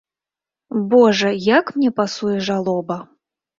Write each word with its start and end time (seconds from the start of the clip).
Божа, 0.93 1.29
як 1.59 1.71
мне 1.77 1.93
пасуе 2.01 2.37
жалоба! 2.51 3.01